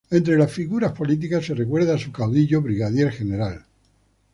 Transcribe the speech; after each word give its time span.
Entre 0.09 0.35
las 0.35 0.51
figuras 0.51 0.93
políticas 0.93 1.45
se 1.45 1.53
recuerda 1.53 1.93
a 1.93 1.97
su 1.99 2.11
caudillo, 2.11 2.59
Brigadier 2.63 3.15
Gral. 3.19 3.67